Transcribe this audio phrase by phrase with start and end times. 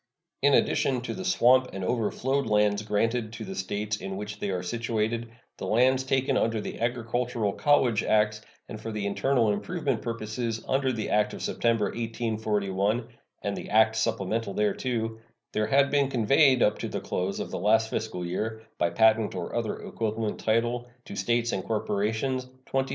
[0.41, 4.49] In addition to the swamp and overflowed lands granted to the States in which they
[4.49, 10.65] are situated, the lands taken under the agricultural college acts and for internal improvement purposes
[10.67, 13.09] under the act of September, 1841,
[13.43, 15.19] and the acts supplemental thereto,
[15.51, 19.35] there had been conveyed up to the close of the last fiscal year, by patent
[19.35, 22.89] or other equivalent title, to States and corporations 27,836,257.